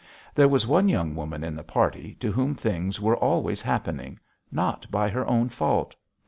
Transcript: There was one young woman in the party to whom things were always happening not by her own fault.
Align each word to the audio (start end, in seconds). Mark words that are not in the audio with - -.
There 0.33 0.47
was 0.47 0.65
one 0.65 0.89
young 0.89 1.13
woman 1.13 1.43
in 1.43 1.55
the 1.55 1.61
party 1.63 2.15
to 2.21 2.31
whom 2.31 2.55
things 2.55 2.99
were 2.99 3.15
always 3.17 3.61
happening 3.61 4.19
not 4.51 4.89
by 4.89 5.09
her 5.09 5.27
own 5.27 5.49
fault. 5.49 5.93